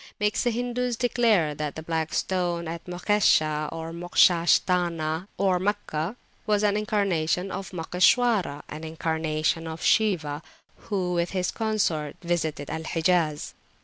makes 0.19 0.41
the 0.43 0.49
Hindus 0.49 0.95
declare 0.95 1.53
that 1.53 1.75
the 1.75 1.83
Black 1.83 2.11
Stone 2.11 2.67
at 2.67 2.85
Mokshesha, 2.87 3.69
or 3.71 3.91
Moksha 3.93 4.47
sthana 4.47 5.27
(Meccah) 5.59 6.15
was 6.47 6.63
an 6.63 6.75
incarnation 6.75 7.51
of 7.51 7.69
Moksheshwara, 7.69 8.63
an 8.67 8.83
incarnation 8.83 9.67
of 9.67 9.81
Shiwa, 9.83 10.41
who 10.89 11.13
with 11.13 11.29
his 11.37 11.51
consort 11.51 12.15
visited 12.23 12.67
Al 12.71 12.81
Hijaz. 12.81 13.53